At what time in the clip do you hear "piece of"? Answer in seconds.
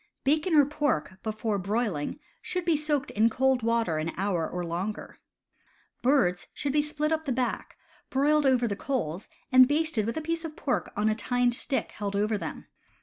10.21-10.55